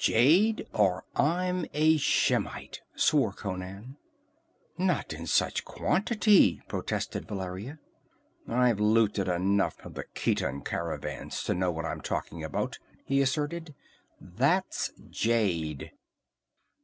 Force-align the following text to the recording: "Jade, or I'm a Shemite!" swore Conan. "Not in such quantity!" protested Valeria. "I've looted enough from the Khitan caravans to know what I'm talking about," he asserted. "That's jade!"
"Jade, 0.00 0.68
or 0.72 1.06
I'm 1.16 1.66
a 1.74 1.96
Shemite!" 1.96 2.82
swore 2.94 3.32
Conan. 3.32 3.96
"Not 4.78 5.12
in 5.12 5.26
such 5.26 5.64
quantity!" 5.64 6.62
protested 6.68 7.26
Valeria. 7.26 7.80
"I've 8.46 8.78
looted 8.78 9.26
enough 9.26 9.74
from 9.74 9.94
the 9.94 10.04
Khitan 10.14 10.60
caravans 10.64 11.42
to 11.42 11.52
know 11.54 11.72
what 11.72 11.84
I'm 11.84 12.00
talking 12.00 12.44
about," 12.44 12.78
he 13.04 13.20
asserted. 13.20 13.74
"That's 14.20 14.92
jade!" 15.10 15.90